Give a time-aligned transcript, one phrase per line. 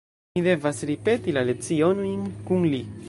[0.37, 2.81] Mi devas ripeti la lecionojn kun li.